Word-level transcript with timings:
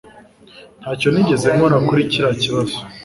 Ntacyo 0.79 1.07
nigeze 1.11 1.47
nkora 1.55 1.77
kuri 1.87 2.01
kiriya 2.11 2.33
kibazo. 2.41 2.77